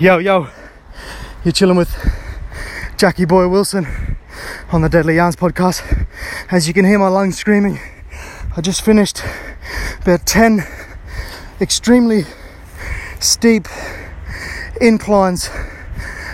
Yo, 0.00 0.16
yo, 0.16 0.48
you're 1.44 1.52
chilling 1.52 1.76
with 1.76 1.94
Jackie 2.96 3.26
Boy 3.26 3.46
Wilson 3.48 3.86
on 4.72 4.80
the 4.80 4.88
Deadly 4.88 5.16
Yarns 5.16 5.36
podcast. 5.36 6.06
As 6.50 6.66
you 6.66 6.72
can 6.72 6.86
hear 6.86 6.98
my 6.98 7.08
lungs 7.08 7.36
screaming, 7.36 7.78
I 8.56 8.62
just 8.62 8.80
finished 8.80 9.22
about 10.00 10.24
10 10.24 10.66
extremely 11.60 12.24
steep 13.20 13.68
inclines, 14.80 15.50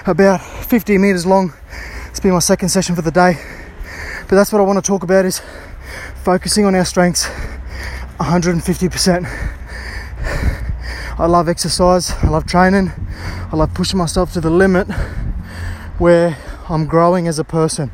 about 0.07 0.43
50 0.43 0.97
meters 0.99 1.27
long. 1.27 1.53
It's 2.07 2.21
been 2.21 2.35
my 2.35 2.39
second 2.39 2.69
session 2.69 2.95
for 2.95 3.03
the 3.03 3.11
day, 3.11 3.35
but 4.29 4.37
that's 4.37 4.53
what 4.53 4.61
I 4.61 4.65
want 4.65 4.77
to 4.77 4.89
talk 4.89 5.03
about 5.03 5.25
is 5.25 5.43
focusing 6.23 6.67
on 6.67 6.77
our 6.77 6.85
strengths 6.85 7.27
150%. 8.21 9.66
I 11.19 11.25
love 11.25 11.49
exercise, 11.49 12.13
I 12.23 12.29
love 12.29 12.45
training, 12.45 12.93
I 13.51 13.57
love 13.57 13.73
pushing 13.73 13.97
myself 13.97 14.35
to 14.35 14.41
the 14.43 14.51
limit 14.51 14.87
where 15.97 16.37
I'm 16.69 16.85
growing 16.85 17.27
as 17.27 17.39
a 17.39 17.45
person. 17.45 17.91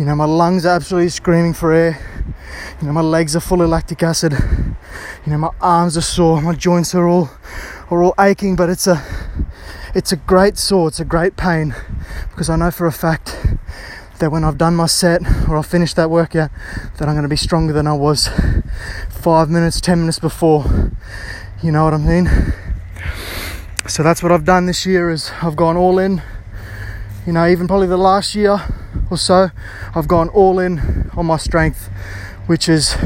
You 0.00 0.04
know, 0.04 0.16
my 0.16 0.24
lungs 0.24 0.66
are 0.66 0.74
absolutely 0.74 1.10
screaming 1.10 1.54
for 1.54 1.72
air. 1.72 1.96
You 2.80 2.88
know, 2.88 2.92
my 2.92 3.02
legs 3.02 3.36
are 3.36 3.40
full 3.40 3.62
of 3.62 3.68
lactic 3.68 4.02
acid. 4.02 4.32
You 5.24 5.30
know, 5.30 5.38
my 5.38 5.50
arms 5.60 5.96
are 5.96 6.00
sore, 6.00 6.42
my 6.42 6.56
joints 6.56 6.92
are 6.96 7.06
all 7.06 7.30
are 7.88 8.02
all 8.02 8.14
aching, 8.18 8.56
but 8.56 8.68
it's 8.68 8.88
a 8.88 9.00
it's 9.94 10.10
a 10.10 10.16
great 10.16 10.58
sore, 10.58 10.88
it's 10.88 10.98
a 10.98 11.04
great 11.04 11.36
pain 11.36 11.72
because 12.30 12.50
I 12.50 12.56
know 12.56 12.72
for 12.72 12.86
a 12.86 12.92
fact 12.92 13.36
that 14.18 14.32
when 14.32 14.42
I've 14.42 14.58
done 14.58 14.74
my 14.74 14.86
set 14.86 15.22
or 15.48 15.56
I've 15.56 15.66
finished 15.66 15.94
that 15.94 16.10
workout 16.10 16.50
that 16.96 17.08
I'm 17.08 17.14
going 17.14 17.22
to 17.22 17.28
be 17.28 17.36
stronger 17.36 17.72
than 17.72 17.86
I 17.86 17.92
was 17.92 18.28
5 19.10 19.50
minutes, 19.50 19.80
10 19.80 20.00
minutes 20.00 20.18
before. 20.18 20.90
You 21.62 21.72
know 21.72 21.84
what 21.84 21.94
I 21.94 21.98
mean? 21.98 22.28
So 23.88 24.02
that's 24.02 24.22
what 24.22 24.32
I've 24.32 24.44
done 24.44 24.66
this 24.66 24.84
year 24.84 25.10
is 25.10 25.30
I've 25.40 25.54
gone 25.54 25.76
all 25.76 25.98
in. 25.98 26.22
You 27.24 27.32
know, 27.32 27.46
even 27.46 27.68
probably 27.68 27.86
the 27.86 27.96
last 27.96 28.34
year 28.34 28.60
or 29.10 29.16
so, 29.16 29.50
I've 29.94 30.08
gone 30.08 30.28
all 30.30 30.58
in 30.58 31.10
on 31.16 31.26
my 31.26 31.36
strength, 31.36 31.88
which 32.46 32.68
is 32.68 32.96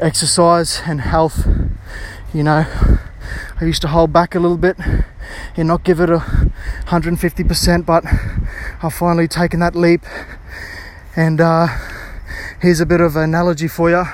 exercise 0.00 0.82
and 0.86 1.00
health. 1.00 1.46
You 2.34 2.42
know, 2.42 2.66
I 3.60 3.64
used 3.64 3.80
to 3.82 3.88
hold 3.88 4.12
back 4.12 4.34
a 4.34 4.38
little 4.38 4.58
bit 4.58 4.76
and 5.56 5.68
not 5.68 5.82
give 5.82 5.98
it 5.98 6.10
a 6.10 6.18
150%, 6.86 7.86
but 7.86 8.04
I've 8.82 8.94
finally 8.94 9.28
taken 9.28 9.60
that 9.60 9.74
leap. 9.74 10.02
And 11.16 11.40
uh, 11.40 11.68
here's 12.60 12.80
a 12.80 12.86
bit 12.86 13.00
of 13.00 13.16
an 13.16 13.22
analogy 13.22 13.68
for 13.68 13.88
you 13.88 14.04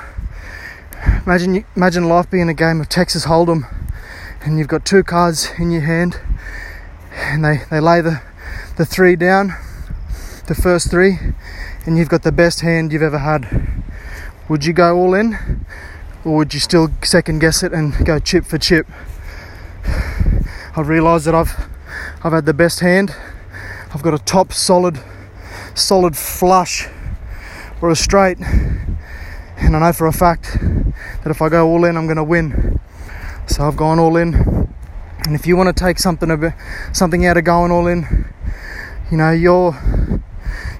Imagine, 1.25 1.65
imagine 1.75 2.07
life 2.07 2.29
being 2.29 2.49
a 2.49 2.53
game 2.53 2.79
of 2.81 2.89
Texas 2.89 3.25
Hold'em, 3.25 3.65
and 4.43 4.57
you've 4.57 4.67
got 4.67 4.85
two 4.85 5.03
cards 5.03 5.49
in 5.59 5.71
your 5.71 5.81
hand, 5.81 6.19
and 7.13 7.45
they, 7.45 7.61
they 7.69 7.79
lay 7.79 8.01
the, 8.01 8.21
the 8.77 8.85
three 8.85 9.15
down, 9.15 9.55
the 10.47 10.55
first 10.55 10.89
three, 10.89 11.19
and 11.85 11.97
you've 11.97 12.09
got 12.09 12.23
the 12.23 12.31
best 12.31 12.61
hand 12.61 12.91
you've 12.91 13.01
ever 13.01 13.19
had. 13.19 13.83
Would 14.49 14.65
you 14.65 14.73
go 14.73 14.97
all 14.97 15.13
in, 15.13 15.65
or 16.25 16.37
would 16.37 16.53
you 16.53 16.59
still 16.59 16.89
second 17.03 17.39
guess 17.39 17.63
it 17.63 17.71
and 17.71 18.05
go 18.05 18.19
chip 18.19 18.45
for 18.45 18.57
chip? 18.57 18.87
I've 20.75 20.87
realised 20.87 21.25
that 21.25 21.35
I've 21.35 21.69
I've 22.23 22.33
had 22.33 22.45
the 22.45 22.53
best 22.53 22.79
hand. 22.79 23.15
I've 23.93 24.01
got 24.01 24.13
a 24.13 24.19
top 24.19 24.53
solid, 24.53 24.99
solid 25.75 26.15
flush 26.15 26.87
or 27.81 27.89
a 27.89 27.95
straight, 27.95 28.39
and 28.39 29.75
I 29.75 29.79
know 29.79 29.93
for 29.93 30.07
a 30.07 30.13
fact 30.13 30.57
that 31.23 31.29
if 31.29 31.41
I 31.41 31.49
go 31.49 31.67
all 31.67 31.85
in, 31.85 31.97
I'm 31.97 32.07
to 32.15 32.23
win. 32.23 32.79
So 33.51 33.67
I've 33.67 33.75
gone 33.75 33.99
all 33.99 34.15
in. 34.15 34.33
And 35.25 35.35
if 35.35 35.45
you 35.45 35.57
want 35.57 35.75
to 35.75 35.83
take 35.83 35.99
something 35.99 36.31
a 36.31 36.37
bit, 36.37 36.53
something 36.93 37.25
out 37.25 37.35
of 37.35 37.43
going 37.43 37.69
all 37.69 37.85
in, 37.85 38.25
you 39.11 39.17
know 39.17 39.31
your 39.31 39.77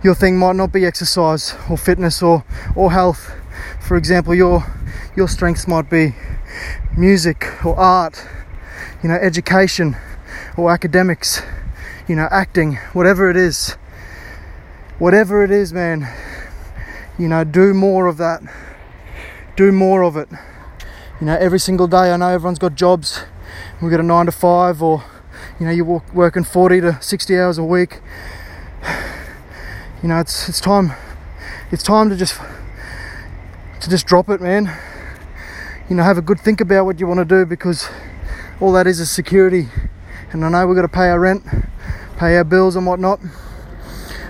your 0.01 0.15
thing 0.15 0.37
might 0.37 0.55
not 0.55 0.71
be 0.71 0.85
exercise 0.85 1.53
or 1.69 1.77
fitness 1.77 2.23
or 2.23 2.45
or 2.73 2.93
health. 2.93 3.35
For 3.81 3.97
example, 3.97 4.33
your 4.33 4.63
your 5.17 5.27
strengths 5.27 5.67
might 5.67 5.89
be 5.89 6.15
music 6.95 7.45
or 7.65 7.77
art, 7.77 8.25
you 9.03 9.09
know, 9.09 9.15
education 9.15 9.97
or 10.55 10.71
academics, 10.71 11.41
you 12.07 12.15
know, 12.15 12.29
acting, 12.31 12.77
whatever 12.93 13.29
it 13.29 13.35
is. 13.35 13.73
Whatever 14.97 15.43
it 15.43 15.51
is, 15.51 15.73
man, 15.73 16.07
you 17.19 17.27
know, 17.27 17.43
do 17.43 17.73
more 17.73 18.07
of 18.07 18.15
that 18.17 18.41
do 19.57 19.71
more 19.71 20.03
of 20.03 20.15
it. 20.15 20.29
You 21.21 21.27
know, 21.27 21.37
every 21.37 21.59
single 21.59 21.85
day, 21.85 22.11
I 22.11 22.17
know 22.17 22.29
everyone's 22.29 22.57
got 22.57 22.73
jobs. 22.73 23.21
We 23.79 23.91
got 23.91 23.99
a 23.99 24.03
nine 24.03 24.25
to 24.25 24.31
five, 24.31 24.81
or 24.81 25.03
you 25.59 25.67
know, 25.67 25.71
you're 25.71 26.03
working 26.15 26.43
40 26.43 26.81
to 26.81 26.97
60 26.99 27.39
hours 27.39 27.59
a 27.59 27.63
week. 27.63 27.99
You 30.01 30.09
know, 30.09 30.19
it's 30.19 30.49
it's 30.49 30.59
time. 30.59 30.93
It's 31.71 31.83
time 31.83 32.09
to 32.09 32.15
just 32.15 32.41
to 33.81 33.87
just 33.87 34.07
drop 34.07 34.29
it, 34.29 34.41
man. 34.41 34.75
You 35.91 35.95
know, 35.95 36.01
have 36.01 36.17
a 36.17 36.23
good 36.23 36.39
think 36.39 36.59
about 36.59 36.85
what 36.85 36.99
you 36.99 37.05
want 37.05 37.19
to 37.19 37.25
do 37.25 37.45
because 37.45 37.87
all 38.59 38.71
that 38.71 38.87
is 38.87 38.99
is 38.99 39.11
security. 39.11 39.67
And 40.31 40.43
I 40.43 40.49
know 40.49 40.65
we've 40.65 40.75
got 40.75 40.81
to 40.81 40.87
pay 40.87 41.09
our 41.09 41.19
rent, 41.19 41.43
pay 42.17 42.35
our 42.35 42.43
bills 42.43 42.75
and 42.75 42.87
whatnot. 42.87 43.19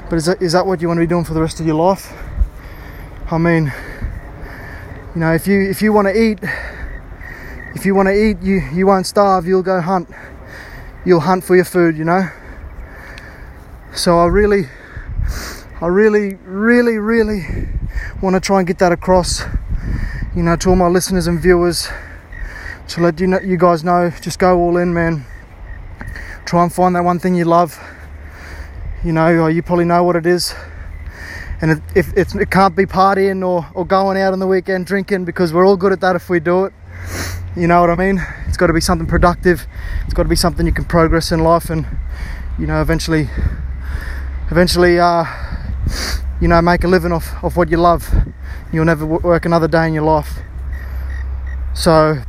But 0.09 0.17
is 0.17 0.25
that 0.25 0.41
is 0.41 0.51
that 0.51 0.65
what 0.65 0.81
you 0.81 0.89
want 0.89 0.97
to 0.97 1.03
be 1.03 1.07
doing 1.07 1.23
for 1.23 1.33
the 1.33 1.41
rest 1.41 1.61
of 1.61 1.65
your 1.65 1.75
life? 1.75 2.11
I 3.31 3.37
mean, 3.37 3.71
you 5.15 5.21
know 5.21 5.33
if 5.33 5.47
you 5.47 5.61
if 5.61 5.81
you 5.81 5.93
want 5.93 6.09
to 6.09 6.21
eat 6.21 6.39
if 7.75 7.85
you 7.85 7.95
want 7.95 8.07
to 8.07 8.13
eat 8.13 8.41
you 8.41 8.61
you 8.73 8.87
won't 8.87 9.05
starve 9.05 9.47
you'll 9.47 9.63
go 9.63 9.81
hunt. 9.81 10.09
You'll 11.05 11.21
hunt 11.21 11.43
for 11.43 11.55
your 11.55 11.65
food 11.65 11.97
you 11.97 12.03
know? 12.03 12.29
So 13.93 14.19
i 14.19 14.25
really 14.25 14.69
i 15.81 15.87
really 15.87 16.35
really 16.45 16.97
really 16.97 17.69
want 18.21 18.35
to 18.35 18.39
try 18.39 18.59
and 18.59 18.67
get 18.67 18.77
that 18.79 18.91
across 18.91 19.41
you 20.35 20.43
know 20.43 20.55
to 20.55 20.69
all 20.69 20.75
my 20.75 20.87
listeners 20.87 21.27
and 21.27 21.41
viewers 21.41 21.89
to 22.91 23.01
let 23.01 23.19
you 23.19 23.27
know 23.27 23.39
you 23.39 23.57
guys 23.57 23.83
know. 23.83 24.11
Just 24.21 24.37
go 24.37 24.59
all 24.59 24.77
in 24.77 24.93
man. 24.93 25.25
Try 26.45 26.63
and 26.63 26.73
find 26.73 26.95
that 26.95 27.03
one 27.03 27.19
thing 27.19 27.35
you 27.35 27.45
love. 27.45 27.79
You 29.03 29.13
know 29.13 29.45
uh, 29.45 29.47
you 29.47 29.61
probably 29.61 29.85
know 29.85 30.03
what 30.03 30.15
it 30.15 30.25
is. 30.25 30.53
And 31.61 31.81
if 31.95 32.17
it 32.17 32.49
can't 32.49 32.75
be 32.75 32.85
partying 32.85 33.47
or, 33.47 33.67
or 33.75 33.85
going 33.85 34.17
out 34.17 34.33
on 34.33 34.39
the 34.39 34.47
weekend 34.47 34.87
drinking 34.87 35.25
because 35.25 35.53
we're 35.53 35.65
all 35.65 35.77
good 35.77 35.91
at 35.91 36.01
that 36.01 36.15
if 36.15 36.29
we 36.29 36.39
do 36.39 36.65
it 36.65 36.73
you 37.55 37.67
know 37.67 37.81
what 37.81 37.89
i 37.89 37.95
mean? 37.95 38.21
It's 38.47 38.57
got 38.57 38.67
to 38.67 38.73
be 38.73 38.81
something 38.81 39.07
productive. 39.07 39.65
It's 40.05 40.13
got 40.13 40.23
to 40.23 40.29
be 40.29 40.35
something 40.35 40.65
you 40.65 40.71
can 40.71 40.85
progress 40.85 41.31
in 41.31 41.39
life 41.41 41.69
and 41.69 41.85
you 42.59 42.67
know 42.67 42.81
eventually 42.81 43.29
eventually 44.49 44.99
uh, 44.99 45.25
you 46.39 46.47
know 46.47 46.61
make 46.61 46.83
a 46.83 46.87
living 46.87 47.11
off, 47.11 47.43
of 47.43 47.57
what 47.57 47.69
you 47.69 47.77
love. 47.77 48.09
You'll 48.71 48.85
never 48.85 49.05
work 49.05 49.45
another 49.45 49.67
day 49.67 49.87
in 49.87 49.93
your 49.93 50.03
life. 50.03 50.39
So 51.73 52.21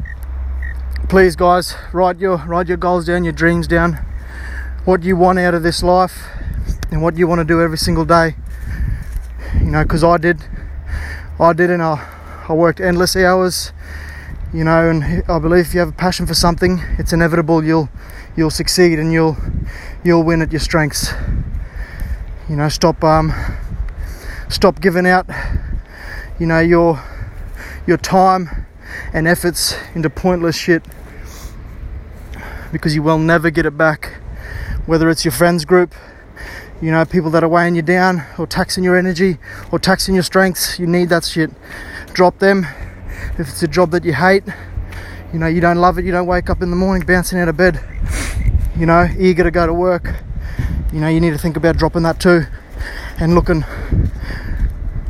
please 1.09 1.37
guys 1.37 1.75
write 1.93 2.19
your 2.19 2.39
write 2.39 2.69
your 2.69 2.77
goals 2.77 3.07
down 3.07 3.25
your 3.25 3.33
dreams 3.33 3.67
down. 3.67 3.99
What 4.85 5.03
you 5.05 5.17
want 5.17 5.39
out 5.39 5.55
of 5.55 5.63
this 5.63 5.83
life 5.83 6.27
and 6.91 7.03
what 7.03 7.17
you 7.17 7.27
want 7.27 7.41
to 7.41 7.45
do 7.45 7.61
every 7.61 7.79
single 7.79 8.05
day. 8.05 8.37
You 9.55 9.71
know, 9.71 9.83
because 9.83 10.05
I 10.05 10.17
did, 10.19 10.45
I 11.39 11.53
did, 11.53 11.71
and 11.71 11.83
I, 11.83 12.09
I 12.49 12.53
worked 12.53 12.81
endless 12.81 13.17
hours, 13.17 13.73
you 14.55 14.65
know, 14.65 14.91
and 14.91 15.25
I 15.29 15.39
believe 15.39 15.67
if 15.67 15.75
you 15.75 15.81
have 15.81 15.89
a 15.89 15.93
passion 15.93 16.27
for 16.27 16.35
something, 16.35 16.79
it's 16.99 17.13
inevitable 17.13 17.65
you'll, 17.65 17.89
you'll 18.37 18.51
succeed 18.51 18.99
and 18.99 19.11
you'll, 19.11 19.37
you'll 20.05 20.23
win 20.23 20.43
at 20.43 20.53
your 20.53 20.61
strengths. 20.61 21.13
You 22.51 22.57
know, 22.57 22.69
stop, 22.69 23.03
um, 23.03 23.33
stop 24.51 24.81
giving 24.81 25.07
out, 25.07 25.27
you 26.39 26.47
know, 26.47 26.61
your, 26.61 27.03
your 27.87 27.97
time 27.97 28.67
and 29.15 29.27
efforts 29.27 29.75
into 29.95 30.11
pointless 30.11 30.57
shit 30.57 30.85
because 32.73 32.95
you 32.95 33.03
will 33.03 33.19
never 33.19 33.51
get 33.51 33.65
it 33.65 33.79
back. 33.79 34.21
Whether 34.85 35.09
it's 35.09 35.25
your 35.25 35.33
friends 35.33 35.65
group, 35.65 35.95
you 36.83 36.91
know, 36.91 37.07
people 37.07 37.31
that 37.31 37.43
are 37.43 37.49
weighing 37.49 37.75
you 37.75 37.83
down 37.83 38.25
or 38.37 38.47
taxing 38.47 38.85
your 38.85 38.99
energy 38.99 39.39
or 39.71 39.79
taxing 39.79 40.15
your 40.15 40.25
strengths, 40.25 40.79
you 40.79 40.87
need 40.87 41.09
that 41.09 41.25
shit. 41.25 41.51
Drop 42.13 42.39
them. 42.39 42.67
If 43.39 43.49
it's 43.49 43.63
a 43.63 43.69
job 43.69 43.91
that 43.93 44.05
you 44.05 44.13
hate, 44.13 44.45
you 45.33 45.39
know, 45.39 45.47
you 45.47 45.61
don't 45.61 45.79
love 45.79 45.99
it, 45.99 46.05
you 46.05 46.13
don't 46.13 46.27
wake 46.27 46.51
up 46.51 46.63
in 46.63 46.71
the 46.71 46.77
morning 46.77 47.07
bouncing 47.07 47.39
out 47.39 47.49
of 47.49 47.57
bed, 47.57 47.81
you 48.77 48.87
know, 48.87 49.09
eager 49.19 49.43
to 49.43 49.51
go 49.51 49.67
to 49.67 49.73
work, 49.73 50.15
you 50.93 51.01
know, 51.01 51.09
you 51.09 51.21
need 51.21 51.31
to 51.31 51.39
think 51.39 51.57
about 51.57 51.77
dropping 51.77 52.03
that 52.03 52.21
too 52.21 52.45
and 53.19 53.35
looking 53.35 53.65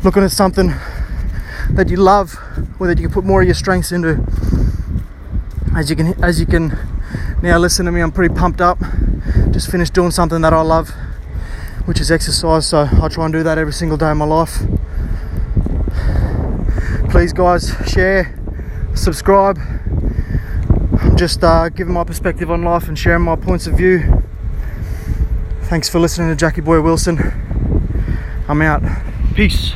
looking 0.05 0.23
at 0.23 0.31
something 0.31 0.75
that 1.71 1.89
you 1.89 1.97
love 1.97 2.37
or 2.79 2.87
that 2.87 2.99
you 2.99 3.09
can 3.09 3.15
put 3.15 3.25
more 3.25 3.43
of 3.43 3.47
your 3.47 3.55
strengths 3.55 3.93
into. 3.93 4.25
As 5.75 5.91
you 5.91 5.97
can 5.97 6.23
as 6.23 6.39
you 6.39 6.47
can 6.47 6.77
now 7.43 7.59
listen 7.59 7.87
to 7.87 7.93
me, 7.93 8.01
I'm 8.01 8.13
pretty 8.13 8.35
pumped 8.35 8.61
up. 8.61 8.79
Just 9.51 9.71
finished 9.71 9.95
doing 9.95 10.11
something 10.11 10.41
that 10.43 10.53
I 10.53 10.61
love 10.61 10.95
which 11.85 12.01
is 12.01 12.11
exercise. 12.11 12.67
So 12.67 12.89
I 13.01 13.09
try 13.09 13.25
and 13.25 13.33
do 13.33 13.43
that 13.43 13.59
every 13.59 13.73
single 13.73 13.97
day 13.97 14.11
of 14.11 14.17
my 14.17 14.25
life. 14.25 14.63
Please, 17.23 17.33
guys, 17.33 17.73
share, 17.87 18.35
subscribe. 18.97 19.57
I'm 20.99 21.17
just 21.17 21.45
uh, 21.45 21.69
giving 21.69 21.95
my 21.95 22.03
perspective 22.03 22.51
on 22.51 22.63
life 22.63 22.89
and 22.89 22.99
sharing 22.99 23.23
my 23.23 23.37
points 23.37 23.69
of 23.69 23.77
view. 23.77 24.25
Thanks 25.67 25.89
for 25.89 26.01
listening 26.01 26.31
to 26.31 26.35
Jackie 26.35 26.63
Boy 26.63 26.81
Wilson. 26.81 27.21
I'm 28.49 28.61
out. 28.61 28.83
Peace. 29.37 29.75